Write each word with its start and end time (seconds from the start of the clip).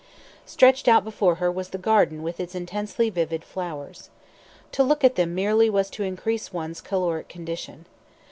Stretched 0.47 0.87
out 0.87 1.03
before 1.03 1.35
her 1.35 1.51
was 1.51 1.69
the 1.69 1.77
garden 1.77 2.23
with 2.23 2.39
its 2.39 2.55
intensely 2.55 3.11
vivid 3.11 3.43
flowers. 3.43 4.09
To 4.71 4.81
look 4.81 5.03
at 5.03 5.13
them 5.13 5.35
merely 5.35 5.69
was 5.69 5.91
to 5.91 6.01
increase 6.01 6.51
one's 6.51 6.81
caloric 6.81 7.29
condition. 7.29 7.85